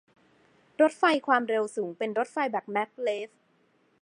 [0.81, 3.29] รถไฟความเร็วสูงเป็นรถไฟแบบแม็กเลฟ